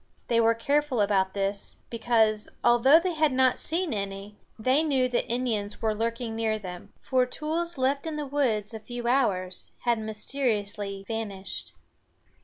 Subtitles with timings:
[0.29, 5.27] They were careful about this, because, although they had not seen any, they knew that
[5.31, 9.99] Indians were lurking near them, for tools left in the woods a few hours had
[9.99, 11.75] mysteriously vanished.